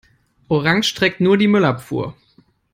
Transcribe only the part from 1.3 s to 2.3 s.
die Müllabfuhr.